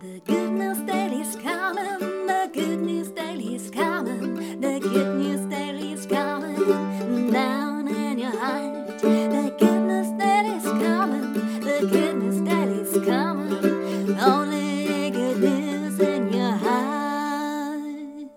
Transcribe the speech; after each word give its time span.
The 0.00 0.20
good 0.26 0.52
news 0.52 0.78
daily's 0.86 1.34
coming, 1.34 2.26
the 2.28 2.48
good 2.54 2.80
news 2.82 3.10
daily's 3.10 3.68
coming, 3.68 4.60
the 4.60 4.78
good 4.78 5.16
news 5.16 5.44
daily's 5.50 6.06
coming 6.06 7.32
down 7.32 7.88
in 7.88 8.18
your 8.20 8.30
heart. 8.30 9.00
The 9.00 9.56
good 9.58 9.82
news 9.88 10.10
daily's 10.16 10.62
coming, 10.62 11.32
the 11.60 11.88
good 11.90 12.14
news 12.14 12.40
daily's 12.42 12.92
coming, 13.04 14.20
only 14.20 15.10
good 15.10 15.40
news 15.40 15.98
in 15.98 16.32
your 16.32 16.52
heart. 16.52 18.30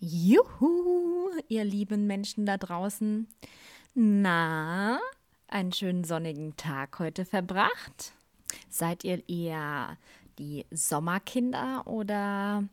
Juhu, 0.00 1.32
ihr 1.48 1.64
lieben 1.64 2.06
Menschen 2.06 2.46
da 2.46 2.58
draußen. 2.58 3.26
Na, 3.94 5.00
einen 5.48 5.72
schönen 5.72 6.04
sonnigen 6.04 6.56
Tag 6.56 7.00
heute 7.00 7.24
verbracht? 7.24 8.12
Seid 8.70 9.04
ihr 9.04 9.28
eher 9.28 9.98
die 10.38 10.66
Sommerkinder 10.70 11.86
oder 11.86 12.64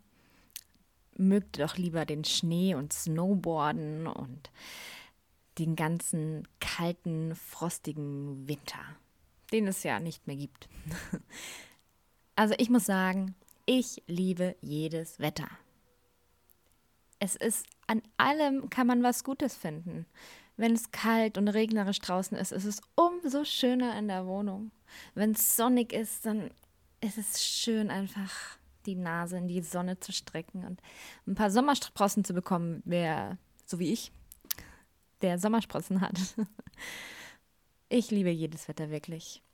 mögt 1.16 1.58
ihr 1.58 1.66
doch 1.66 1.76
lieber 1.76 2.04
den 2.04 2.24
Schnee 2.24 2.74
und 2.74 2.92
Snowboarden 2.92 4.06
und 4.06 4.50
den 5.58 5.76
ganzen 5.76 6.46
kalten, 6.60 7.34
frostigen 7.34 8.46
Winter, 8.46 8.80
den 9.52 9.66
es 9.66 9.82
ja 9.82 10.00
nicht 10.00 10.26
mehr 10.26 10.36
gibt? 10.36 10.68
Also 12.38 12.54
ich 12.58 12.68
muss 12.68 12.84
sagen, 12.84 13.34
ich 13.64 14.02
liebe 14.06 14.56
jedes 14.60 15.18
Wetter. 15.18 15.48
Es 17.18 17.34
ist 17.34 17.66
an 17.86 18.02
allem 18.18 18.68
kann 18.68 18.86
man 18.86 19.02
was 19.02 19.24
Gutes 19.24 19.56
finden. 19.56 20.04
Wenn 20.56 20.72
es 20.72 20.90
kalt 20.90 21.38
und 21.38 21.48
regnerisch 21.48 21.98
draußen 21.98 22.36
ist, 22.36 22.52
ist 22.52 22.64
es 22.64 22.80
umso 22.94 23.44
schöner 23.44 23.98
in 23.98 24.08
der 24.08 24.26
Wohnung. 24.26 24.70
Wenn 25.14 25.32
es 25.32 25.56
sonnig 25.56 25.92
ist, 25.92 26.26
dann 26.26 26.50
ist 27.00 27.18
es 27.18 27.44
schön, 27.44 27.90
einfach 27.90 28.58
die 28.86 28.94
Nase 28.94 29.38
in 29.38 29.48
die 29.48 29.62
Sonne 29.62 29.98
zu 29.98 30.12
strecken 30.12 30.64
und 30.64 30.80
ein 31.26 31.34
paar 31.34 31.50
Sommersprossen 31.50 32.24
zu 32.24 32.34
bekommen, 32.34 32.82
wer, 32.84 33.38
so 33.64 33.78
wie 33.78 33.92
ich, 33.92 34.12
der 35.22 35.38
Sommersprossen 35.38 36.00
hat. 36.00 36.18
Ich 37.88 38.10
liebe 38.10 38.30
jedes 38.30 38.66
Wetter 38.66 38.90
wirklich. 38.90 39.44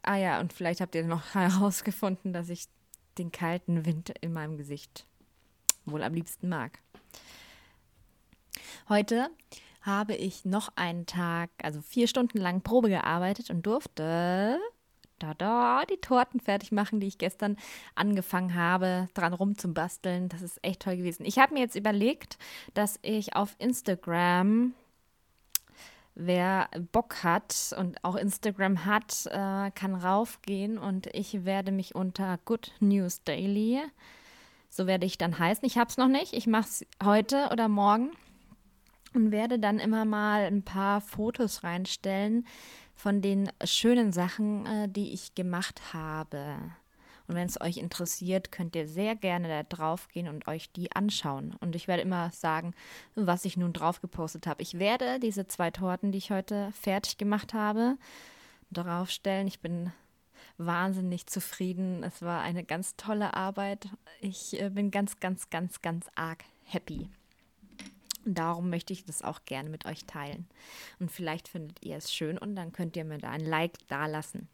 Ah 0.00 0.16
ja, 0.16 0.40
und 0.40 0.54
vielleicht 0.54 0.80
habt 0.80 0.94
ihr 0.94 1.04
noch 1.04 1.34
herausgefunden, 1.34 2.32
dass 2.32 2.48
ich 2.48 2.68
den 3.18 3.30
kalten 3.30 3.84
Wind 3.84 4.14
in 4.22 4.32
meinem 4.32 4.56
Gesicht 4.56 5.06
wohl 5.84 6.02
am 6.02 6.14
liebsten 6.14 6.48
mag. 6.48 6.78
Heute 8.88 9.28
habe 9.82 10.14
ich 10.14 10.44
noch 10.44 10.70
einen 10.76 11.04
Tag, 11.04 11.50
also 11.62 11.82
vier 11.82 12.08
Stunden 12.08 12.38
lang 12.38 12.62
Probe 12.62 12.88
gearbeitet 12.88 13.50
und 13.50 13.66
durfte 13.66 14.58
da, 15.22 15.34
da, 15.34 15.84
die 15.88 15.98
Torten 15.98 16.40
fertig 16.40 16.72
machen, 16.72 17.00
die 17.00 17.06
ich 17.06 17.18
gestern 17.18 17.56
angefangen 17.94 18.54
habe, 18.54 19.08
dran 19.14 19.32
rumzubasteln. 19.32 20.28
Das 20.28 20.42
ist 20.42 20.58
echt 20.62 20.82
toll 20.82 20.96
gewesen. 20.96 21.24
Ich 21.24 21.38
habe 21.38 21.54
mir 21.54 21.60
jetzt 21.60 21.76
überlegt, 21.76 22.38
dass 22.74 22.98
ich 23.02 23.36
auf 23.36 23.54
Instagram, 23.58 24.74
wer 26.14 26.68
Bock 26.92 27.22
hat 27.22 27.74
und 27.78 28.02
auch 28.04 28.16
Instagram 28.16 28.84
hat, 28.84 29.26
äh, 29.26 29.70
kann 29.70 29.94
raufgehen 29.94 30.78
und 30.78 31.06
ich 31.08 31.44
werde 31.44 31.72
mich 31.72 31.94
unter 31.94 32.38
Good 32.44 32.72
News 32.80 33.22
Daily, 33.24 33.80
so 34.68 34.86
werde 34.86 35.06
ich 35.06 35.18
dann 35.18 35.38
heißen. 35.38 35.64
Ich 35.64 35.78
habe 35.78 35.90
es 35.90 35.98
noch 35.98 36.08
nicht. 36.08 36.32
Ich 36.32 36.46
mache 36.46 36.68
es 36.68 36.86
heute 37.04 37.50
oder 37.52 37.68
morgen 37.68 38.10
und 39.14 39.30
werde 39.30 39.58
dann 39.58 39.78
immer 39.78 40.04
mal 40.04 40.44
ein 40.44 40.62
paar 40.62 41.00
Fotos 41.00 41.62
reinstellen 41.62 42.46
von 43.02 43.20
den 43.20 43.50
schönen 43.64 44.12
Sachen, 44.12 44.64
äh, 44.64 44.88
die 44.88 45.12
ich 45.12 45.34
gemacht 45.34 45.92
habe. 45.92 46.56
Und 47.26 47.34
wenn 47.34 47.48
es 47.48 47.60
euch 47.60 47.78
interessiert, 47.78 48.52
könnt 48.52 48.76
ihr 48.76 48.86
sehr 48.86 49.16
gerne 49.16 49.48
da 49.48 49.62
drauf 49.64 50.06
gehen 50.06 50.28
und 50.28 50.46
euch 50.46 50.70
die 50.70 50.92
anschauen. 50.92 51.56
Und 51.58 51.74
ich 51.74 51.88
werde 51.88 52.02
immer 52.02 52.30
sagen, 52.30 52.74
was 53.16 53.44
ich 53.44 53.56
nun 53.56 53.72
drauf 53.72 54.00
gepostet 54.00 54.46
habe. 54.46 54.62
Ich 54.62 54.78
werde 54.78 55.18
diese 55.18 55.48
zwei 55.48 55.72
Torten, 55.72 56.12
die 56.12 56.18
ich 56.18 56.30
heute 56.30 56.70
fertig 56.80 57.18
gemacht 57.18 57.54
habe, 57.54 57.96
draufstellen. 58.70 59.48
Ich 59.48 59.58
bin 59.58 59.92
wahnsinnig 60.56 61.26
zufrieden. 61.26 62.04
Es 62.04 62.22
war 62.22 62.40
eine 62.42 62.62
ganz 62.62 62.94
tolle 62.94 63.34
Arbeit. 63.34 63.88
Ich 64.20 64.60
äh, 64.60 64.70
bin 64.70 64.92
ganz, 64.92 65.18
ganz, 65.18 65.50
ganz, 65.50 65.82
ganz 65.82 66.06
arg 66.14 66.44
happy. 66.62 67.10
Und 68.24 68.38
darum 68.38 68.70
möchte 68.70 68.92
ich 68.92 69.04
das 69.04 69.22
auch 69.22 69.44
gerne 69.44 69.68
mit 69.68 69.86
euch 69.86 70.04
teilen. 70.04 70.46
Und 70.98 71.10
vielleicht 71.10 71.48
findet 71.48 71.84
ihr 71.84 71.96
es 71.96 72.12
schön 72.12 72.38
und 72.38 72.56
dann 72.56 72.72
könnt 72.72 72.96
ihr 72.96 73.04
mir 73.04 73.18
da 73.18 73.30
ein 73.30 73.44
Like 73.44 73.86
dalassen. 73.88 74.48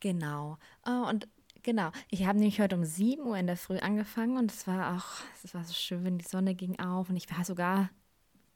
Genau. 0.00 0.58
Oh, 0.86 1.08
und 1.08 1.28
genau, 1.62 1.90
ich 2.10 2.26
habe 2.26 2.38
nämlich 2.38 2.60
heute 2.60 2.76
um 2.76 2.84
7 2.84 3.22
Uhr 3.22 3.36
in 3.36 3.46
der 3.46 3.56
Früh 3.56 3.78
angefangen 3.78 4.36
und 4.36 4.52
es 4.52 4.66
war 4.66 4.96
auch, 4.96 5.24
es 5.44 5.54
war 5.54 5.64
so 5.64 5.74
schön, 5.74 6.18
die 6.18 6.24
Sonne 6.24 6.54
ging 6.54 6.78
auf 6.78 7.10
und 7.10 7.16
ich 7.16 7.30
war 7.30 7.44
sogar 7.44 7.78
ein 7.78 7.90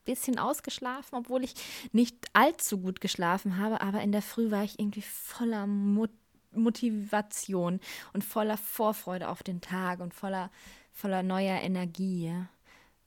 bisschen 0.05 0.39
ausgeschlafen, 0.39 1.17
obwohl 1.17 1.45
ich 1.45 1.55
nicht 1.93 2.17
allzu 2.33 2.79
gut 2.79 3.01
geschlafen 3.01 3.59
habe, 3.59 3.81
aber 3.81 4.03
in 4.03 4.13
der 4.13 4.23
Früh 4.23 4.51
war 4.51 4.65
ich 4.65 4.79
irgendwie 4.79 5.03
voller 5.03 5.67
Mut 5.67 6.11
Motivation 6.55 7.81
und 8.13 8.25
voller 8.25 8.59
Vorfreude 8.59 9.29
auf 9.29 9.43
den 9.43 9.63
Tag 9.63 10.01
und 10.01 10.13
voller, 10.13 10.51
voller 10.93 11.23
neuer 11.23 11.61
Energie. 11.63 12.35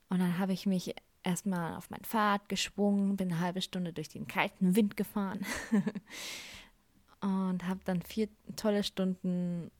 Und 0.08 0.20
dann 0.20 0.38
habe 0.38 0.52
ich 0.52 0.66
mich 0.66 0.94
erstmal 1.22 1.74
auf 1.74 1.90
mein 1.90 2.04
Fahrrad 2.04 2.48
geschwungen, 2.48 3.16
bin 3.16 3.32
eine 3.32 3.40
halbe 3.40 3.60
Stunde 3.60 3.92
durch 3.92 4.08
den 4.08 4.28
kalten 4.28 4.76
Wind 4.76 4.96
gefahren 4.96 5.44
und 7.20 7.66
habe 7.66 7.80
dann 7.84 8.02
vier 8.02 8.28
tolle 8.54 8.84
Stunden 8.84 9.70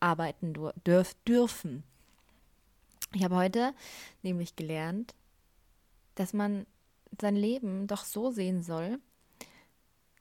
arbeiten 0.00 0.54
dürf 0.86 1.14
dürfen. 1.26 1.84
Ich 3.14 3.22
habe 3.22 3.36
heute 3.36 3.74
nämlich 4.22 4.56
gelernt, 4.56 5.14
dass 6.14 6.32
man 6.32 6.66
sein 7.20 7.36
Leben 7.36 7.86
doch 7.86 8.04
so 8.04 8.30
sehen 8.30 8.62
soll, 8.62 8.98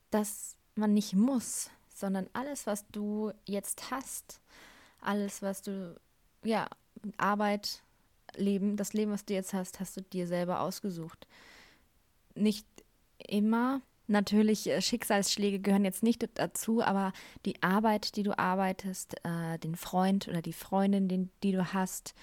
dass 0.10 0.58
man 0.76 0.94
nicht 0.94 1.14
muss, 1.14 1.70
sondern 1.94 2.30
alles, 2.34 2.68
was 2.68 2.86
du 2.90 3.32
jetzt 3.46 3.92
hast, 3.92 4.42
alles, 5.00 5.42
was 5.42 5.62
du, 5.62 6.00
ja, 6.44 6.68
Arbeit, 7.18 7.82
Leben, 8.36 8.78
das 8.78 8.94
Leben, 8.94 9.12
was 9.12 9.26
du 9.26 9.34
jetzt 9.34 9.54
hast, 9.54 9.80
hast 9.80 9.98
du 9.98 10.02
dir 10.02 10.28
selber 10.28 10.62
ausgesucht. 10.62 11.28
Nicht 12.36 12.68
immer. 13.28 13.82
Natürlich, 14.08 14.68
äh, 14.68 14.82
Schicksalsschläge 14.82 15.60
gehören 15.60 15.86
jetzt 15.86 16.04
nicht 16.04 16.28
dazu, 16.36 16.82
aber 16.82 17.14
die 17.46 17.62
Arbeit, 17.64 18.16
die 18.16 18.24
du 18.24 18.38
arbeitest, 18.38 19.16
äh, 19.24 19.58
den 19.60 19.76
Freund 19.76 20.28
oder 20.28 20.42
die 20.42 20.54
Freundin, 20.54 21.08
den, 21.08 21.30
die 21.44 21.52
du 21.52 21.74
hast, 21.74 22.14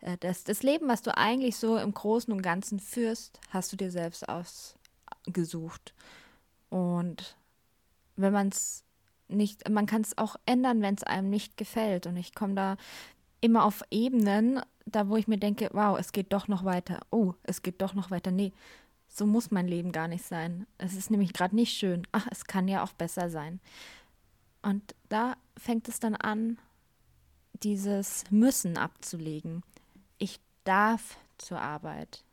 äh, 0.00 0.16
das, 0.18 0.44
das 0.44 0.62
Leben, 0.62 0.88
was 0.88 1.02
du 1.02 1.16
eigentlich 1.16 1.56
so 1.56 1.76
im 1.76 1.92
Großen 1.92 2.32
und 2.32 2.42
Ganzen 2.42 2.80
führst, 2.80 3.40
hast 3.50 3.72
du 3.72 3.76
dir 3.76 3.90
selbst 3.90 4.24
ausgesucht. 4.28 5.94
Und 6.70 7.36
wenn 8.16 8.32
man 8.32 8.48
es 8.48 8.84
nicht, 9.28 9.68
man 9.68 9.86
kann 9.86 10.02
es 10.02 10.16
auch 10.18 10.36
ändern, 10.46 10.82
wenn 10.82 10.94
es 10.94 11.02
einem 11.02 11.30
nicht 11.30 11.56
gefällt. 11.56 12.06
Und 12.06 12.16
ich 12.16 12.34
komme 12.34 12.54
da 12.54 12.76
immer 13.40 13.64
auf 13.64 13.82
Ebenen, 13.90 14.60
da 14.86 15.08
wo 15.08 15.16
ich 15.16 15.28
mir 15.28 15.38
denke, 15.38 15.70
wow, 15.72 15.98
es 15.98 16.12
geht 16.12 16.32
doch 16.32 16.48
noch 16.48 16.64
weiter. 16.64 17.00
Oh, 17.10 17.34
es 17.42 17.62
geht 17.62 17.80
doch 17.80 17.94
noch 17.94 18.10
weiter. 18.10 18.30
Nee, 18.30 18.52
so 19.08 19.26
muss 19.26 19.50
mein 19.50 19.68
Leben 19.68 19.92
gar 19.92 20.08
nicht 20.08 20.24
sein. 20.24 20.66
Es 20.78 20.94
ist 20.94 21.10
nämlich 21.10 21.32
gerade 21.32 21.54
nicht 21.54 21.76
schön. 21.76 22.06
Ach, 22.12 22.26
es 22.30 22.44
kann 22.44 22.68
ja 22.68 22.82
auch 22.82 22.92
besser 22.92 23.30
sein. 23.30 23.60
Und 24.62 24.94
da 25.08 25.36
fängt 25.56 25.88
es 25.88 26.00
dann 26.00 26.16
an, 26.16 26.58
dieses 27.62 28.24
Müssen 28.30 28.76
abzulegen. 28.76 29.62
Ich 30.18 30.40
darf 30.64 31.16
zur 31.38 31.60
Arbeit. 31.60 32.24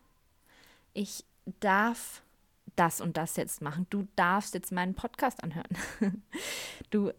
Ich 0.93 1.23
darf 1.59 2.21
das 2.75 3.01
und 3.01 3.17
das 3.17 3.35
jetzt 3.35 3.61
machen. 3.61 3.85
Du 3.89 4.07
darfst 4.15 4.53
jetzt 4.53 4.71
meinen 4.71 4.95
Podcast 4.95 5.43
anhören. 5.43 5.77
Du 6.89 7.11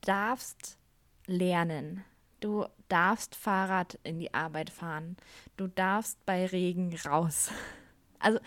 darfst 0.00 0.78
lernen. 1.26 2.04
Du 2.42 2.66
darfst 2.88 3.36
Fahrrad 3.36 4.00
in 4.02 4.18
die 4.18 4.34
Arbeit 4.34 4.68
fahren. 4.68 5.16
Du 5.56 5.68
darfst 5.68 6.18
bei 6.26 6.44
Regen 6.44 6.94
raus. 7.06 7.50
Also, 8.24 8.38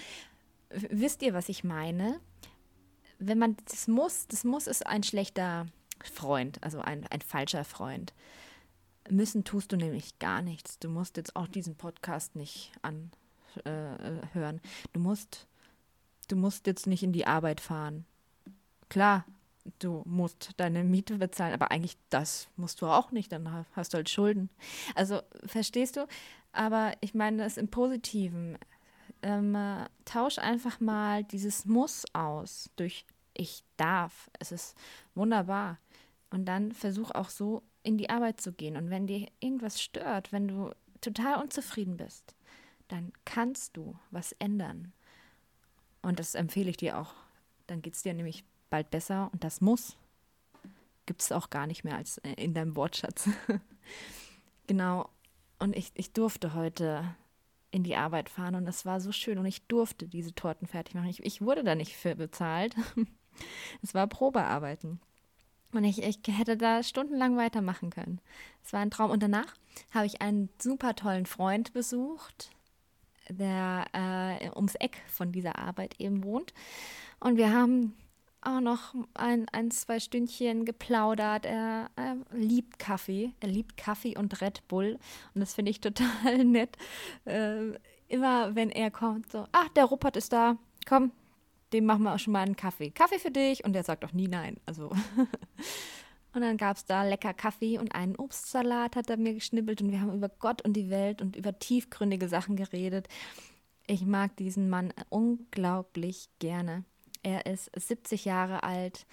wisst 0.70 1.22
ihr, 1.22 1.34
was 1.34 1.50
ich 1.50 1.66
meine? 1.66 2.22
Wenn 3.20 3.38
man 3.38 3.58
das 3.70 3.90
muss, 3.90 4.26
das 4.26 4.46
muss 4.46 4.68
ist 4.68 4.88
ein 4.88 5.04
schlechter 5.04 5.66
Freund, 6.02 6.64
also 6.64 6.80
ein, 6.80 7.06
ein 7.08 7.20
falscher 7.20 7.66
Freund. 7.66 8.14
Müssen 9.10 9.44
tust 9.44 9.74
du 9.74 9.76
nämlich 9.76 10.18
gar 10.18 10.42
nichts. 10.42 10.80
Du 10.80 10.88
musst 10.88 11.18
jetzt 11.18 11.36
auch 11.36 11.50
diesen 11.50 11.76
Podcast 11.76 12.38
nicht 12.38 12.72
anhören. 12.84 13.12
Äh, 13.66 14.68
du 14.94 15.02
musst, 15.02 15.46
du 16.30 16.38
musst 16.38 16.66
jetzt 16.66 16.88
nicht 16.88 17.04
in 17.04 17.12
die 17.12 17.28
Arbeit 17.28 17.60
fahren. 17.60 18.06
Klar, 18.88 19.26
du 19.80 20.04
musst 20.06 20.52
deine 20.58 20.84
Miete 20.84 21.18
bezahlen, 21.18 21.54
aber 21.54 21.72
eigentlich 21.72 21.98
das 22.10 22.48
musst 22.56 22.82
du 22.82 22.88
auch 22.88 23.12
nicht, 23.12 23.32
dann 23.32 23.66
hast 23.74 23.94
du 23.94 23.98
halt 23.98 24.10
Schulden. 24.10 24.50
Also 24.94 25.22
verstehst 25.46 25.98
du? 25.98 26.08
Aber 26.52 26.94
ich 27.02 27.14
meine 27.14 27.44
das 27.44 27.58
im 27.58 27.68
Positiven. 27.68 28.58
Ähm, 29.22 29.56
äh, 29.56 29.86
tausch 30.06 30.38
einfach 30.38 30.80
mal 30.80 31.24
dieses 31.24 31.66
Muss 31.66 32.06
aus 32.14 32.70
durch 32.76 33.06
ich 33.34 33.64
darf. 33.78 34.30
Es 34.40 34.52
ist 34.52 34.78
wunderbar. 35.14 35.80
Und 36.30 36.46
dann 36.46 36.72
versuch 36.72 37.12
auch 37.12 37.30
so 37.30 37.64
in 37.84 37.98
die 37.98 38.10
Arbeit 38.10 38.42
zu 38.42 38.52
gehen. 38.52 38.78
Und 38.78 38.90
wenn 38.90 39.08
dir 39.08 39.28
irgendwas 39.40 39.82
stört, 39.82 40.32
wenn 40.32 40.48
du 40.48 40.72
total 41.02 41.42
unzufrieden 41.42 41.98
bist, 41.98 42.36
dann 42.88 43.12
kannst 43.26 43.78
du 43.78 43.98
was 44.12 44.32
ändern. 44.34 44.94
Und 46.02 46.20
das 46.20 46.36
empfehle 46.36 46.70
ich 46.70 46.78
dir 46.78 47.00
auch. 47.00 47.14
Dann 47.68 47.82
geht 47.82 47.96
es 47.96 48.04
dir 48.04 48.14
nämlich 48.14 48.44
bald 48.76 48.92
besser 48.92 49.30
und 49.32 49.42
das 49.46 49.62
muss. 49.62 49.96
Gibt 51.06 51.22
es 51.22 51.32
auch 51.32 51.50
gar 51.50 51.66
nicht 51.66 51.86
mehr 51.86 51.96
als 51.96 52.18
äh, 52.20 52.34
in 52.34 52.54
deinem 52.54 52.76
Wortschatz. 52.76 53.30
genau. 54.68 55.08
Und 55.60 55.78
ich, 55.78 55.94
ich 55.94 56.12
durfte 56.12 56.54
heute 56.54 57.16
in 57.72 57.84
die 57.84 57.96
Arbeit 57.96 58.30
fahren 58.30 58.56
und 58.56 58.66
das 58.66 58.86
war 58.86 59.00
so 59.00 59.14
schön 59.14 59.38
und 59.38 59.46
ich 59.46 59.66
durfte 59.68 60.10
diese 60.10 60.36
Torten 60.36 60.68
fertig 60.68 60.94
machen. 60.94 61.08
Ich, 61.08 61.24
ich 61.24 61.42
wurde 61.42 61.64
da 61.64 61.74
nicht 61.74 61.96
für 61.96 62.16
bezahlt. 62.18 62.76
es 63.82 63.94
war 63.94 64.08
Probearbeiten. 64.08 65.00
Und 65.72 65.86
ich, 65.86 66.04
ich 66.04 66.20
hätte 66.28 66.58
da 66.58 66.84
stundenlang 66.84 67.38
weitermachen 67.38 67.92
können. 67.92 68.20
Es 68.62 68.74
war 68.74 68.82
ein 68.82 68.92
Traum. 68.92 69.10
Und 69.10 69.24
danach 69.24 69.54
habe 69.92 70.06
ich 70.06 70.22
einen 70.22 70.50
super 70.62 70.96
tollen 70.96 71.26
Freund 71.26 71.72
besucht, 71.72 72.52
der 73.30 73.86
äh, 73.94 74.50
ums 74.54 74.76
Eck 74.76 75.02
von 75.08 75.32
dieser 75.32 75.60
Arbeit 75.60 75.96
eben 76.00 76.26
wohnt. 76.26 76.54
Und 77.22 77.38
wir 77.38 77.54
haben 77.54 77.94
auch 78.46 78.62
noch 78.62 78.94
ein, 79.14 79.48
ein 79.52 79.72
zwei 79.72 80.00
Stündchen 80.00 80.66
geplaudert. 80.66 81.46
Er, 81.46 81.90
er, 81.96 82.18
liebt 82.32 82.80
Kaffee. 82.80 83.34
Er 83.40 83.50
liebt 83.50 83.78
Kaffee 83.78 84.18
und 84.18 84.42
Red 84.42 84.68
Bull. 84.68 84.98
Und 85.34 85.42
das 85.42 85.54
finde 85.54 85.72
ich 85.72 85.82
total 85.82 86.44
nett. 86.46 86.78
Äh, 87.26 87.72
immer 88.08 88.56
wenn 88.56 88.70
er 88.70 88.92
kommt, 88.92 89.32
so, 89.32 89.46
ach, 89.52 89.70
der 89.70 89.86
Rupert 89.86 90.18
ist 90.18 90.34
da. 90.34 90.58
Komm, 90.88 91.12
dem 91.74 91.86
machen 91.86 92.04
wir 92.04 92.14
auch 92.14 92.20
schon 92.20 92.34
mal 92.34 92.44
einen 92.44 92.56
Kaffee. 92.56 92.92
Kaffee 92.92 93.20
für 93.20 93.32
dich. 93.32 93.66
Und 93.66 93.76
er 93.76 93.84
sagt 93.84 94.06
auch 94.06 94.14
nie 94.14 94.28
nein. 94.28 94.58
Also. 94.66 94.90
und 96.34 96.42
dann 96.42 96.58
gab 96.58 96.78
es 96.78 96.86
da 96.86 97.04
lecker 97.04 97.34
Kaffee 97.34 97.78
und 97.78 97.94
einen 97.96 98.16
Obstsalat 98.16 98.96
hat 98.96 99.10
er 99.10 99.18
mir 99.18 99.34
geschnibbelt. 99.34 99.82
Und 99.82 99.92
wir 99.92 100.02
haben 100.02 100.16
über 100.16 100.30
Gott 100.30 100.62
und 100.64 100.74
die 100.74 100.90
Welt 100.90 101.22
und 101.22 101.36
über 101.36 101.58
tiefgründige 101.58 102.30
Sachen 102.30 102.56
geredet. 102.56 103.08
Ich 103.88 104.06
mag 104.06 104.36
diesen 104.38 104.70
Mann 104.70 104.94
unglaublich 105.10 106.30
gerne. 106.40 106.86
Er 107.26 107.48
ist 107.48 107.72
70 107.76 108.26
Jahre 108.26 108.62
alt, 108.62 109.08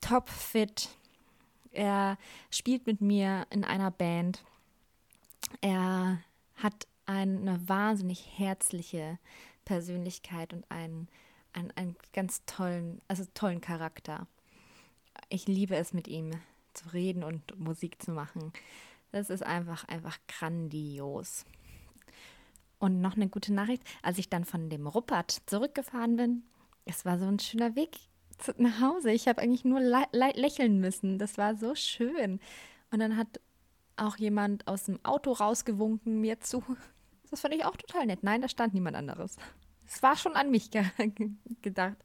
topfit. 0.00 0.88
Er 1.72 2.16
spielt 2.50 2.86
mit 2.86 3.02
mir 3.02 3.46
in 3.50 3.64
einer 3.64 3.90
Band. 3.90 4.42
Er 5.60 6.22
hat 6.54 6.86
eine 7.04 7.68
wahnsinnig 7.68 8.38
herzliche 8.38 9.18
Persönlichkeit 9.66 10.54
und 10.54 10.64
einen, 10.70 11.06
einen, 11.52 11.70
einen 11.72 11.96
ganz 12.14 12.42
tollen, 12.46 13.02
also 13.08 13.26
tollen 13.34 13.60
Charakter. 13.60 14.26
Ich 15.28 15.46
liebe 15.46 15.76
es, 15.76 15.92
mit 15.92 16.08
ihm 16.08 16.30
zu 16.72 16.88
reden 16.94 17.22
und 17.22 17.60
Musik 17.60 18.00
zu 18.00 18.10
machen. 18.10 18.54
Das 19.12 19.28
ist 19.28 19.42
einfach, 19.42 19.86
einfach 19.86 20.16
grandios. 20.28 21.44
Und 22.78 23.02
noch 23.02 23.16
eine 23.16 23.28
gute 23.28 23.52
Nachricht, 23.52 23.82
als 24.00 24.16
ich 24.16 24.30
dann 24.30 24.46
von 24.46 24.70
dem 24.70 24.86
Ruppert 24.86 25.42
zurückgefahren 25.44 26.16
bin, 26.16 26.42
es 26.90 27.04
war 27.04 27.18
so 27.18 27.26
ein 27.26 27.38
schöner 27.38 27.74
Weg 27.76 27.98
nach 28.56 28.80
Hause. 28.80 29.12
Ich 29.12 29.28
habe 29.28 29.40
eigentlich 29.40 29.64
nur 29.64 29.80
lächeln 29.80 30.80
müssen. 30.80 31.18
Das 31.18 31.38
war 31.38 31.54
so 31.56 31.74
schön. 31.74 32.40
Und 32.90 33.00
dann 33.00 33.16
hat 33.16 33.40
auch 33.96 34.16
jemand 34.16 34.66
aus 34.66 34.84
dem 34.84 34.98
Auto 35.04 35.32
rausgewunken 35.32 36.20
mir 36.20 36.40
zu. 36.40 36.62
Das 37.30 37.42
fand 37.42 37.54
ich 37.54 37.64
auch 37.64 37.76
total 37.76 38.06
nett. 38.06 38.24
Nein, 38.24 38.42
da 38.42 38.48
stand 38.48 38.74
niemand 38.74 38.96
anderes. 38.96 39.36
Es 39.86 40.02
war 40.02 40.16
schon 40.16 40.34
an 40.34 40.50
mich 40.50 40.72
ge 40.72 40.82
gedacht. 41.62 41.96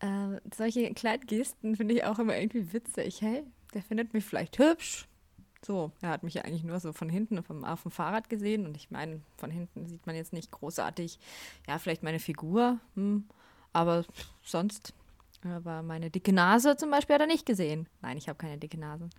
Äh, 0.00 0.40
solche 0.52 0.92
kleinen 0.92 1.24
Gesten 1.24 1.76
finde 1.76 1.94
ich 1.94 2.02
auch 2.02 2.18
immer 2.18 2.36
irgendwie 2.36 2.72
witzig. 2.72 3.22
Hey, 3.22 3.44
der 3.74 3.82
findet 3.82 4.12
mich 4.12 4.24
vielleicht 4.24 4.58
hübsch. 4.58 5.06
So, 5.66 5.90
er 6.00 6.10
hat 6.10 6.22
mich 6.22 6.34
ja 6.34 6.42
eigentlich 6.42 6.62
nur 6.62 6.78
so 6.78 6.92
von 6.92 7.08
hinten 7.08 7.42
vom, 7.42 7.64
auf 7.64 7.82
dem 7.82 7.90
Fahrrad 7.90 8.30
gesehen 8.30 8.66
und 8.66 8.76
ich 8.76 8.92
meine, 8.92 9.20
von 9.36 9.50
hinten 9.50 9.84
sieht 9.88 10.06
man 10.06 10.14
jetzt 10.14 10.32
nicht 10.32 10.52
großartig, 10.52 11.18
ja, 11.66 11.80
vielleicht 11.80 12.04
meine 12.04 12.20
Figur, 12.20 12.78
hm, 12.94 13.24
aber 13.72 14.04
sonst, 14.44 14.94
aber 15.42 15.82
meine 15.82 16.08
dicke 16.08 16.32
Nase 16.32 16.76
zum 16.76 16.92
Beispiel 16.92 17.14
hat 17.14 17.22
er 17.22 17.26
nicht 17.26 17.46
gesehen. 17.46 17.88
Nein, 18.00 18.16
ich 18.16 18.28
habe 18.28 18.38
keine 18.38 18.58
dicke 18.58 18.78
Nase. 18.78 19.10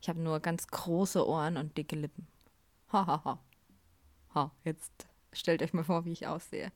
Ich 0.00 0.08
habe 0.08 0.20
nur 0.20 0.38
ganz 0.38 0.68
große 0.68 1.26
Ohren 1.26 1.56
und 1.56 1.76
dicke 1.76 1.96
Lippen. 1.96 2.28
Hahaha. 2.92 3.24
Ha, 3.24 3.24
ha. 3.24 3.38
ha, 4.34 4.50
jetzt 4.62 5.08
stellt 5.32 5.60
euch 5.60 5.72
mal 5.72 5.82
vor, 5.82 6.04
wie 6.04 6.12
ich 6.12 6.28
aussehe. 6.28 6.70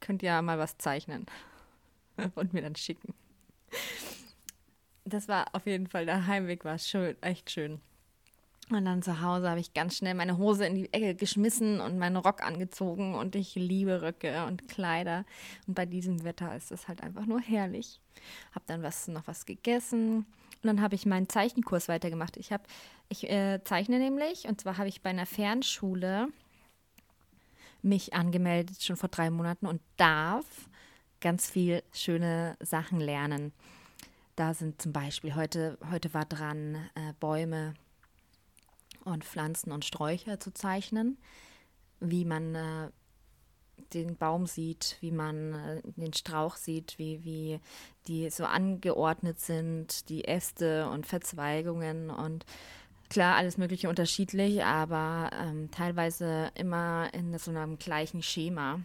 Könnt 0.00 0.20
ihr 0.24 0.42
mal 0.42 0.58
was 0.58 0.78
zeichnen 0.78 1.26
und 2.34 2.52
mir 2.52 2.62
dann 2.62 2.74
schicken. 2.74 3.14
Das 5.04 5.28
war 5.28 5.54
auf 5.54 5.64
jeden 5.64 5.86
Fall, 5.86 6.06
der 6.06 6.26
Heimweg 6.26 6.64
war 6.64 6.76
schön, 6.80 7.16
echt 7.22 7.52
schön. 7.52 7.80
Und 8.70 8.86
dann 8.86 9.02
zu 9.02 9.20
Hause 9.20 9.50
habe 9.50 9.60
ich 9.60 9.74
ganz 9.74 9.98
schnell 9.98 10.14
meine 10.14 10.38
Hose 10.38 10.64
in 10.64 10.74
die 10.74 10.92
Ecke 10.92 11.14
geschmissen 11.14 11.80
und 11.80 11.98
meinen 11.98 12.16
Rock 12.16 12.42
angezogen 12.42 13.14
und 13.14 13.36
ich 13.36 13.54
liebe 13.54 14.00
Röcke 14.00 14.46
und 14.46 14.68
Kleider. 14.68 15.26
Und 15.66 15.74
bei 15.74 15.84
diesem 15.84 16.24
Wetter 16.24 16.56
ist 16.56 16.72
es 16.72 16.88
halt 16.88 17.02
einfach 17.02 17.26
nur 17.26 17.40
herrlich. 17.40 18.00
Habe 18.52 18.64
dann 18.66 18.82
was, 18.82 19.06
noch 19.08 19.26
was 19.26 19.44
gegessen 19.44 20.26
und 20.64 20.68
dann 20.68 20.80
habe 20.80 20.94
ich 20.94 21.04
meinen 21.04 21.28
Zeichenkurs 21.28 21.88
weitergemacht. 21.88 22.38
Ich, 22.38 22.52
hab, 22.52 22.66
ich 23.10 23.28
äh, 23.30 23.62
zeichne 23.64 23.98
nämlich 23.98 24.48
und 24.48 24.62
zwar 24.62 24.78
habe 24.78 24.88
ich 24.88 25.02
bei 25.02 25.10
einer 25.10 25.26
Fernschule 25.26 26.28
mich 27.82 28.14
angemeldet, 28.14 28.82
schon 28.82 28.96
vor 28.96 29.10
drei 29.10 29.28
Monaten 29.28 29.66
und 29.66 29.82
darf 29.98 30.46
ganz 31.20 31.50
viel 31.50 31.82
schöne 31.92 32.56
Sachen 32.60 32.98
lernen. 32.98 33.52
Da 34.36 34.54
sind 34.54 34.80
zum 34.80 34.94
Beispiel, 34.94 35.34
heute, 35.34 35.76
heute 35.90 36.14
war 36.14 36.24
dran, 36.24 36.76
äh, 36.94 37.12
Bäume 37.20 37.74
und 39.04 39.24
Pflanzen 39.24 39.72
und 39.72 39.84
Sträucher 39.84 40.40
zu 40.40 40.52
zeichnen, 40.52 41.18
wie 42.00 42.24
man 42.24 42.54
äh, 42.54 42.90
den 43.92 44.16
Baum 44.16 44.46
sieht, 44.46 44.96
wie 45.00 45.10
man 45.10 45.54
äh, 45.54 45.82
den 45.96 46.12
Strauch 46.12 46.56
sieht, 46.56 46.98
wie, 46.98 47.24
wie 47.24 47.60
die 48.06 48.30
so 48.30 48.44
angeordnet 48.44 49.40
sind, 49.40 50.08
die 50.08 50.24
Äste 50.24 50.88
und 50.88 51.06
Verzweigungen 51.06 52.10
und 52.10 52.44
klar, 53.08 53.36
alles 53.36 53.58
Mögliche 53.58 53.88
unterschiedlich, 53.88 54.64
aber 54.64 55.30
ähm, 55.38 55.70
teilweise 55.70 56.50
immer 56.54 57.12
in 57.12 57.36
so 57.38 57.50
einem 57.50 57.78
gleichen 57.78 58.22
Schema. 58.22 58.80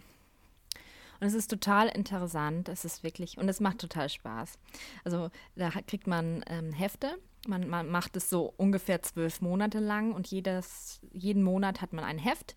Und 1.20 1.26
es 1.26 1.34
ist 1.34 1.50
total 1.50 1.88
interessant, 1.88 2.68
es 2.68 2.84
ist 2.84 3.02
wirklich, 3.02 3.36
und 3.36 3.48
es 3.48 3.60
macht 3.60 3.78
total 3.78 4.08
Spaß. 4.08 4.58
Also 5.04 5.30
da 5.54 5.70
kriegt 5.70 6.06
man 6.06 6.42
ähm, 6.48 6.72
Hefte 6.72 7.18
man, 7.48 7.68
man 7.68 7.88
macht 7.88 8.16
es 8.16 8.28
so 8.28 8.52
ungefähr 8.56 9.02
zwölf 9.02 9.40
Monate 9.40 9.78
lang 9.78 10.12
und 10.12 10.26
jedes, 10.26 11.00
jeden 11.12 11.42
Monat 11.42 11.80
hat 11.80 11.92
man 11.92 12.04
ein 12.04 12.18
Heft. 12.18 12.56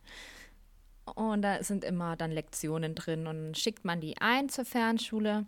Und 1.16 1.42
da 1.42 1.64
sind 1.64 1.84
immer 1.84 2.16
dann 2.16 2.32
Lektionen 2.32 2.96
drin 2.96 3.28
und 3.28 3.58
schickt 3.58 3.84
man 3.86 4.00
die 4.00 4.18
ein 4.20 4.50
zur 4.50 4.66
Fernschule 4.66 5.46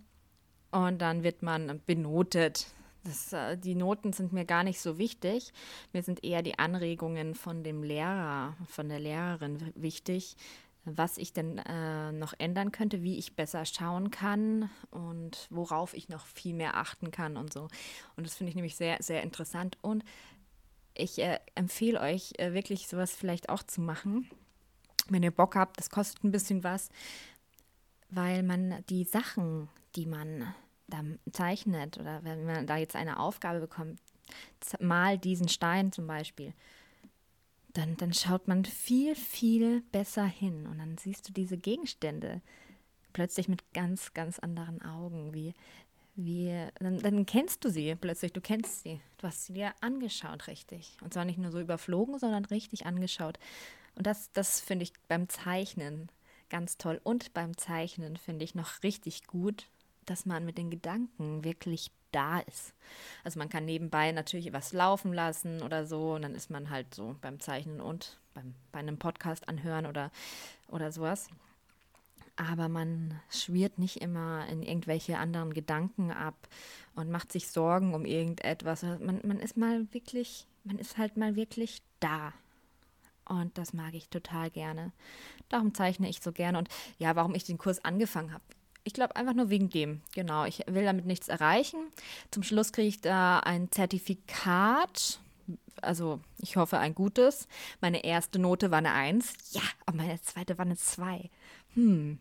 und 0.72 1.02
dann 1.02 1.24
wird 1.24 1.42
man 1.44 1.82
benotet. 1.86 2.68
Das, 3.06 3.32
äh, 3.32 3.58
die 3.58 3.76
Noten 3.76 4.12
sind 4.14 4.34
mir 4.34 4.46
gar 4.46 4.64
nicht 4.64 4.82
so 4.82 4.98
wichtig. 4.98 5.54
Mir 5.94 6.04
sind 6.04 6.24
eher 6.24 6.42
die 6.42 6.60
Anregungen 6.60 7.36
von 7.36 7.64
dem 7.64 7.84
Lehrer, 7.84 8.58
von 8.68 8.90
der 8.90 9.00
Lehrerin 9.00 9.72
wichtig, 9.76 10.36
was 10.86 11.18
ich 11.18 11.34
denn 11.34 11.58
äh, 11.58 12.12
noch 12.12 12.34
ändern 12.38 12.72
könnte, 12.72 13.02
wie 13.02 13.18
ich 13.18 13.36
besser 13.36 13.66
schauen 13.66 14.12
kann 14.12 14.70
und 14.92 15.48
worauf 15.50 15.94
ich 15.94 16.10
noch 16.10 16.26
viel 16.28 16.54
mehr 16.54 16.78
achten 16.78 17.12
kann 17.12 17.38
und 17.38 17.52
so. 17.52 17.68
Und 18.16 18.26
das 18.26 18.36
finde 18.36 18.50
ich 18.50 18.56
nämlich 18.56 18.76
sehr, 18.76 18.98
sehr 19.02 19.24
interessant. 19.24 19.78
Und 19.82 20.04
ich 20.94 21.20
äh, 21.20 21.40
empfehle 21.56 22.00
euch 22.00 22.34
äh, 22.38 22.54
wirklich 22.54 22.88
sowas 22.88 23.16
vielleicht 23.16 23.50
auch 23.50 23.64
zu 23.64 23.82
machen, 23.82 24.30
wenn 25.10 25.24
ihr 25.24 25.32
Bock 25.32 25.56
habt. 25.56 25.80
Das 25.80 25.90
kostet 25.90 26.24
ein 26.24 26.32
bisschen 26.32 26.64
was, 26.64 26.90
weil 28.10 28.44
man 28.44 28.84
die 28.90 29.04
Sachen, 29.04 29.68
die 29.96 30.06
man 30.06 30.54
da 30.88 31.04
zeichnet 31.32 31.98
oder 31.98 32.24
wenn 32.24 32.46
man 32.46 32.68
da 32.68 32.78
jetzt 32.78 32.96
eine 32.96 33.20
Aufgabe 33.20 33.60
bekommt, 33.60 34.00
mal 34.80 35.18
diesen 35.18 35.50
Stein 35.50 35.92
zum 35.92 36.08
Beispiel 36.08 36.54
dann, 37.78 37.98
dann 37.98 38.14
schaut 38.14 38.48
man 38.48 38.66
viel, 38.66 39.16
viel 39.16 39.82
besser 39.92 40.26
hin 40.26 40.66
und 40.68 40.80
dann 40.80 40.98
siehst 40.98 41.28
du 41.28 41.34
diese 41.34 41.58
Gegenstände 41.58 42.42
plötzlich 43.14 43.48
mit 43.48 43.74
ganz, 43.74 44.14
ganz 44.14 44.40
anderen 44.40 44.82
Augen, 44.82 45.34
wie, 45.34 45.54
wie, 46.16 46.54
dann, 46.80 47.00
dann, 47.00 47.26
kennst 47.26 47.64
du 47.64 47.70
sie 47.70 47.96
plötzlich, 47.96 48.34
du 48.34 48.42
kennst 48.42 48.84
sie. 48.84 49.02
Du 49.18 49.28
hast 49.28 49.46
sie 49.46 49.54
dir 49.54 49.74
angeschaut, 49.82 50.48
richtig. 50.48 50.98
Und 51.02 51.14
zwar 51.14 51.26
nicht 51.26 51.38
nur 51.38 51.52
so 51.52 51.60
überflogen, 51.60 52.20
sondern 52.20 52.46
richtig 52.46 52.86
angeschaut. 52.86 53.40
Und 53.96 54.08
das, 54.08 54.32
das 54.34 54.60
finde 54.60 54.84
ich 54.84 54.94
beim 55.08 55.30
Zeichnen 55.30 56.10
ganz 56.50 56.78
toll. 56.78 57.00
Und 57.04 57.34
beim 57.34 57.58
Zeichnen 57.58 58.18
finde 58.18 58.46
ich 58.46 58.56
noch 58.56 58.84
richtig 58.84 59.28
gut, 59.28 59.68
dass 60.06 60.26
man 60.26 60.46
mit 60.46 60.58
den 60.58 60.70
Gedanken 60.70 61.44
wirklich 61.44 61.92
da 62.12 62.40
ist. 62.40 62.74
Also 63.24 63.40
man 63.40 63.50
kann 63.50 63.66
nebenbei 63.66 64.12
natürlich 64.12 64.54
was 64.54 64.74
laufen 64.74 65.14
lassen 65.14 65.62
oder 65.62 65.86
so 65.86 66.14
und 66.14 66.22
dann 66.22 66.36
ist 66.36 66.50
man 66.50 66.70
halt 66.70 66.94
so 66.94 67.16
beim 67.22 67.40
Zeichnen 67.40 67.82
und 67.82 68.18
beim, 68.34 68.56
bei 68.72 68.80
einem 68.80 68.98
Podcast 68.98 69.50
anhören 69.50 69.86
oder, 69.86 70.12
oder 70.68 70.92
sowas. 70.92 71.30
Aber 72.38 72.68
man 72.68 73.20
schwirrt 73.30 73.80
nicht 73.80 74.02
immer 74.02 74.46
in 74.48 74.62
irgendwelche 74.62 75.18
anderen 75.18 75.54
Gedanken 75.54 76.12
ab 76.12 76.36
und 76.96 77.10
macht 77.10 77.32
sich 77.32 77.50
Sorgen 77.50 77.94
um 77.94 78.06
irgendetwas. 78.06 78.84
Man, 78.84 79.22
man 79.24 79.40
ist 79.40 79.56
mal 79.56 79.88
wirklich 79.94 80.48
man 80.66 80.80
ist 80.80 80.98
halt 80.98 81.16
mal 81.16 81.36
wirklich 81.36 81.82
da. 82.00 82.34
Und 83.28 83.58
das 83.58 83.74
mag 83.74 83.94
ich 83.94 84.10
total 84.10 84.52
gerne. 84.52 84.92
Darum 85.50 85.74
zeichne 85.74 86.10
ich 86.10 86.20
so 86.22 86.32
gerne. 86.32 86.58
Und 86.58 86.70
ja, 87.00 87.16
warum 87.16 87.34
ich 87.34 87.44
den 87.44 87.58
Kurs 87.58 87.84
angefangen 87.84 88.34
habe. 88.34 88.44
Ich 88.86 88.94
glaube 88.94 89.16
einfach 89.16 89.34
nur 89.34 89.50
wegen 89.50 89.70
dem. 89.70 90.02
Genau, 90.14 90.46
ich 90.46 90.64
will 90.68 90.86
damit 90.86 91.06
nichts 91.06 91.28
erreichen. 91.28 91.80
Zum 92.30 92.44
Schluss 92.44 92.72
kriege 92.72 92.88
ich 92.88 93.02
da 93.02 93.40
ein 93.40 93.72
Zertifikat. 93.72 95.20
Also 95.82 96.22
ich 96.38 96.56
hoffe 96.56 96.78
ein 96.78 96.94
gutes. 96.94 97.48
Meine 97.82 98.04
erste 98.04 98.38
Note 98.40 98.70
war 98.70 98.78
eine 98.78 98.94
1. 98.94 99.34
Ja, 99.52 99.62
aber 99.86 99.98
meine 99.98 100.22
zweite 100.22 100.58
war 100.60 100.66
eine 100.66 100.78
2. 100.78 101.30
Hm, 101.74 102.20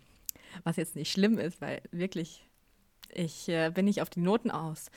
was 0.65 0.77
jetzt 0.77 0.97
nicht 0.97 1.13
schlimm 1.13 1.39
ist, 1.39 1.61
weil 1.61 1.83
wirklich, 1.93 2.47
ich 3.11 3.49
äh, 3.49 3.71
bin 3.71 3.85
nicht 3.85 4.01
auf 4.01 4.11
die 4.11 4.21
Noten 4.21 4.51
aus. 4.51 4.91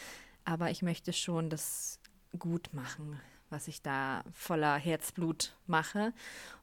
Aber 0.46 0.72
ich 0.72 0.82
möchte 0.82 1.12
schon 1.12 1.50
das 1.50 2.00
gut 2.40 2.74
machen 2.74 3.20
was 3.50 3.68
ich 3.68 3.82
da 3.82 4.24
voller 4.34 4.78
Herzblut 4.78 5.56
mache. 5.66 6.14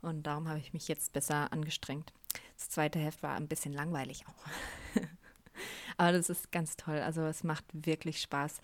Und 0.03 0.25
darum 0.25 0.49
habe 0.49 0.59
ich 0.59 0.73
mich 0.73 0.88
jetzt 0.88 1.12
besser 1.12 1.53
angestrengt. 1.53 2.12
Das 2.57 2.69
zweite 2.69 2.99
Heft 2.99 3.23
war 3.23 3.37
ein 3.37 3.49
bisschen 3.49 3.73
langweilig 3.73 4.25
auch. 4.26 5.00
Aber 5.97 6.12
das 6.12 6.31
ist 6.31 6.53
ganz 6.53 6.76
toll. 6.76 6.99
Also 6.99 7.23
es 7.23 7.45
macht 7.45 7.64
wirklich 7.73 8.21
Spaß. 8.21 8.61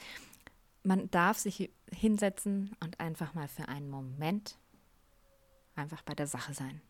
Man 0.83 1.11
darf 1.11 1.39
sich 1.39 1.71
hinsetzen 1.93 2.75
und 2.81 2.99
einfach 3.01 3.35
mal 3.35 3.49
für 3.49 3.69
einen 3.69 3.89
Moment 3.89 4.57
einfach 5.77 6.03
bei 6.03 6.15
der 6.15 6.27
Sache 6.27 6.55
sein. 6.55 6.81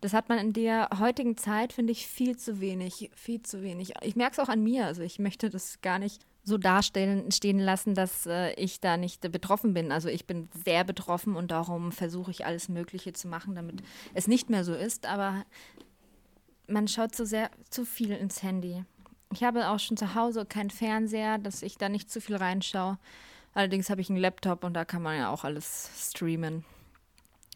Das 0.00 0.12
hat 0.12 0.28
man 0.28 0.38
in 0.38 0.52
der 0.52 0.88
heutigen 0.98 1.36
Zeit, 1.36 1.72
finde 1.72 1.92
ich, 1.92 2.06
viel 2.06 2.36
zu 2.36 2.60
wenig, 2.60 3.10
viel 3.14 3.42
zu 3.42 3.62
wenig. 3.62 3.94
Ich 4.02 4.16
merke 4.16 4.32
es 4.32 4.38
auch 4.38 4.48
an 4.48 4.62
mir. 4.62 4.86
Also 4.86 5.02
ich 5.02 5.18
möchte 5.18 5.50
das 5.50 5.80
gar 5.80 5.98
nicht 5.98 6.26
so 6.44 6.58
darstellen 6.58 7.30
stehen 7.30 7.58
lassen, 7.58 7.94
dass 7.94 8.26
äh, 8.26 8.52
ich 8.54 8.80
da 8.80 8.96
nicht 8.96 9.24
äh, 9.24 9.28
betroffen 9.28 9.74
bin. 9.74 9.92
Also 9.92 10.08
ich 10.08 10.26
bin 10.26 10.48
sehr 10.64 10.84
betroffen 10.84 11.36
und 11.36 11.50
darum 11.50 11.92
versuche 11.92 12.30
ich 12.30 12.44
alles 12.44 12.68
Mögliche 12.68 13.12
zu 13.12 13.28
machen, 13.28 13.54
damit 13.54 13.82
es 14.14 14.26
nicht 14.26 14.50
mehr 14.50 14.64
so 14.64 14.74
ist. 14.74 15.06
Aber 15.06 15.44
man 16.66 16.88
schaut 16.88 17.14
zu 17.14 17.24
sehr 17.26 17.50
zu 17.70 17.84
viel 17.84 18.10
ins 18.10 18.42
Handy. 18.42 18.84
Ich 19.32 19.44
habe 19.44 19.68
auch 19.68 19.78
schon 19.78 19.96
zu 19.96 20.14
Hause 20.14 20.44
keinen 20.44 20.70
Fernseher, 20.70 21.38
dass 21.38 21.62
ich 21.62 21.78
da 21.78 21.88
nicht 21.88 22.10
zu 22.10 22.20
viel 22.20 22.36
reinschaue. 22.36 22.98
Allerdings 23.54 23.88
habe 23.88 24.00
ich 24.00 24.10
einen 24.10 24.18
Laptop 24.18 24.64
und 24.64 24.74
da 24.74 24.84
kann 24.84 25.02
man 25.02 25.16
ja 25.16 25.30
auch 25.30 25.44
alles 25.44 25.90
streamen. 25.96 26.64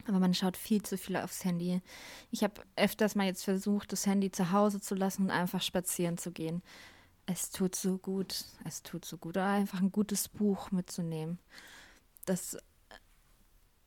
Aber 0.07 0.21
man 0.21 0.35
schaut 0.35 0.57
viel 0.57 0.83
zu 0.83 0.97
viel 0.97 1.17
aufs 1.17 1.45
Handy. 1.45 1.83
Ich 2.31 2.45
habe 2.45 2.63
öfters 2.77 3.17
mal 3.17 3.27
jetzt 3.27 3.45
versucht, 3.45 3.93
das 3.93 4.07
Handy 4.07 4.31
zu 4.31 4.53
Hause 4.53 4.81
zu 4.81 4.95
lassen 4.95 5.25
und 5.25 5.31
einfach 5.31 5.63
spazieren 5.63 6.17
zu 6.17 6.31
gehen. 6.31 6.63
Es 7.27 7.51
tut 7.51 7.75
so 7.75 7.99
gut, 7.99 8.45
es 8.65 8.83
tut 8.83 9.05
so 9.05 9.19
gut. 9.19 9.37
Einfach 9.37 9.81
ein 9.81 9.93
gutes 9.93 10.29
Buch 10.29 10.71
mitzunehmen. 10.71 11.39
Das 12.25 12.57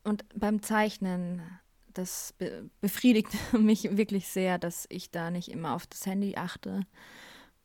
und 0.04 0.26
beim 0.34 0.62
Zeichnen, 0.62 1.42
das 1.94 2.34
be 2.38 2.70
befriedigt 2.82 3.30
mich 3.54 3.98
wirklich 3.98 4.28
sehr, 4.28 4.58
dass 4.58 4.86
ich 4.90 5.12
da 5.12 5.32
nicht 5.32 5.50
immer 5.50 5.74
auf 5.74 5.88
das 5.88 6.06
Handy 6.06 6.36
achte, 6.36 6.86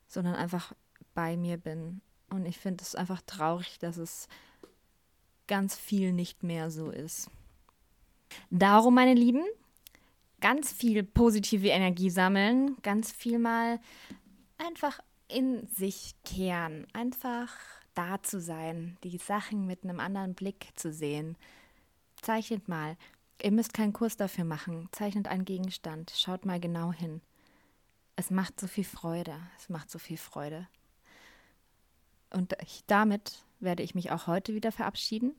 sondern 0.06 0.34
einfach 0.34 0.72
bei 1.14 1.36
mir 1.36 1.56
bin. 1.56 2.00
Und 2.30 2.46
ich 2.46 2.58
finde 2.58 2.82
es 2.82 2.94
einfach 2.94 3.22
traurig, 3.22 3.78
dass 3.78 3.96
es 3.96 4.28
ganz 5.46 5.76
viel 5.76 6.12
nicht 6.12 6.42
mehr 6.42 6.70
so 6.70 6.90
ist. 6.90 7.30
Darum, 8.50 8.94
meine 8.94 9.14
Lieben, 9.14 9.44
ganz 10.40 10.72
viel 10.72 11.02
positive 11.02 11.68
Energie 11.68 12.10
sammeln, 12.10 12.76
ganz 12.82 13.12
viel 13.12 13.38
mal 13.38 13.78
einfach 14.58 15.00
in 15.28 15.66
sich 15.66 16.14
kehren, 16.24 16.86
einfach 16.92 17.50
da 17.94 18.22
zu 18.22 18.40
sein, 18.40 18.98
die 19.04 19.18
Sachen 19.18 19.66
mit 19.66 19.84
einem 19.84 20.00
anderen 20.00 20.34
Blick 20.34 20.68
zu 20.74 20.92
sehen. 20.92 21.36
Zeichnet 22.20 22.68
mal. 22.68 22.96
Ihr 23.42 23.52
müsst 23.52 23.74
keinen 23.74 23.92
Kurs 23.92 24.16
dafür 24.16 24.44
machen. 24.44 24.88
Zeichnet 24.92 25.28
einen 25.28 25.44
Gegenstand. 25.44 26.12
Schaut 26.16 26.44
mal 26.44 26.60
genau 26.60 26.92
hin. 26.92 27.20
Es 28.16 28.30
macht 28.30 28.60
so 28.60 28.66
viel 28.66 28.84
Freude. 28.84 29.36
Es 29.58 29.68
macht 29.68 29.90
so 29.90 29.98
viel 29.98 30.16
Freude. 30.16 30.68
Und 32.30 32.54
ich, 32.62 32.84
damit 32.86 33.44
werde 33.60 33.82
ich 33.82 33.94
mich 33.94 34.10
auch 34.10 34.26
heute 34.26 34.54
wieder 34.54 34.72
verabschieden. 34.72 35.34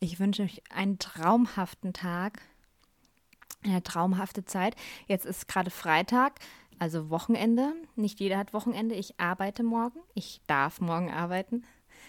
Ich 0.00 0.20
wünsche 0.20 0.42
euch 0.42 0.62
einen 0.70 0.98
traumhaften 0.98 1.92
Tag, 1.92 2.40
eine 3.62 3.82
traumhafte 3.82 4.44
Zeit. 4.44 4.76
Jetzt 5.06 5.26
ist 5.26 5.48
gerade 5.48 5.70
Freitag. 5.70 6.40
Also 6.78 7.10
Wochenende. 7.10 7.74
Nicht 7.96 8.20
jeder 8.20 8.38
hat 8.38 8.52
Wochenende. 8.52 8.94
Ich 8.94 9.18
arbeite 9.18 9.62
morgen. 9.62 9.98
Ich 10.14 10.40
darf 10.46 10.80
morgen 10.80 11.10
arbeiten. 11.10 11.64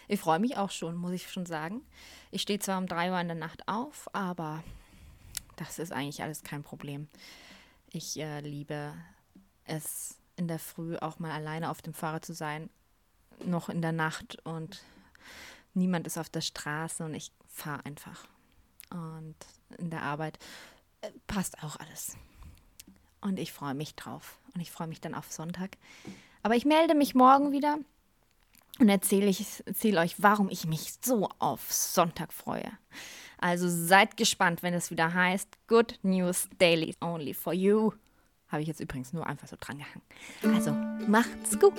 Ich 0.08 0.20
freue 0.20 0.40
mich 0.40 0.58
auch 0.58 0.72
schon, 0.72 0.96
muss 0.96 1.12
ich 1.12 1.30
schon 1.30 1.46
sagen. 1.46 1.82
Ich 2.32 2.42
stehe 2.42 2.60
zwar 2.60 2.78
um 2.78 2.88
drei 2.88 3.12
Uhr 3.12 3.20
in 3.20 3.28
der 3.28 3.38
Nacht 3.38 3.68
auf, 3.68 4.08
aber 4.14 4.64
das 5.56 5.80
ist 5.80 5.92
eigentlich 5.92 6.24
alles 6.24 6.44
kein 6.44 6.64
Problem. 6.64 7.08
Ich 7.92 8.20
äh, 8.20 8.42
liebe 8.42 8.94
es, 9.66 10.18
in 10.36 10.48
der 10.48 10.60
Früh 10.60 10.96
auch 10.98 11.20
mal 11.20 11.32
alleine 11.32 11.70
auf 11.70 11.82
dem 11.82 11.94
Fahrrad 11.94 12.24
zu 12.24 12.34
sein, 12.34 12.70
noch 13.44 13.70
in 13.70 13.82
der 13.82 13.92
Nacht 13.92 14.38
und 14.46 14.84
niemand 15.74 16.08
ist 16.08 16.18
auf 16.18 16.30
der 16.30 16.42
Straße 16.42 17.04
und 17.04 17.14
ich 17.14 17.32
fahre 17.48 17.86
einfach. 17.86 18.26
Und 18.90 19.36
in 19.78 19.90
der 19.90 20.04
Arbeit 20.04 20.40
äh, 21.02 21.12
passt 21.28 21.64
auch 21.64 21.76
alles. 21.76 22.16
Und 23.22 23.40
ich 23.40 23.52
freue 23.52 23.74
mich 23.74 23.96
drauf. 23.96 24.40
Und 24.56 24.62
ich 24.62 24.72
freue 24.72 24.88
mich 24.88 25.02
dann 25.02 25.14
auf 25.14 25.32
Sonntag. 25.32 25.78
Aber 26.44 26.56
ich 26.56 26.66
melde 26.66 26.96
mich 26.96 27.16
morgen 27.16 27.52
wieder 27.52 27.78
und 28.80 28.90
erzähle, 28.90 29.28
ich, 29.28 29.64
erzähle 29.66 30.00
euch, 30.00 30.16
warum 30.18 30.50
ich 30.50 30.66
mich 30.66 30.94
so 31.04 31.30
auf 31.40 31.72
Sonntag 31.72 32.34
freue. 32.34 32.72
Also 33.38 33.68
seid 33.70 34.18
gespannt, 34.18 34.64
wenn 34.64 34.74
es 34.74 34.92
wieder 34.92 35.14
heißt 35.14 35.50
Good 35.68 36.00
News 36.02 36.48
Daily 36.58 36.96
Only 37.02 37.34
for 37.34 37.54
You. 37.54 37.92
Habe 38.48 38.62
ich 38.62 38.68
jetzt 38.68 38.80
übrigens 38.80 39.14
nur 39.14 39.28
einfach 39.28 39.48
so 39.48 39.56
dran 39.60 39.78
gehangen. 39.78 40.56
Also 40.56 40.72
macht's 41.08 41.60
gut. 41.60 41.74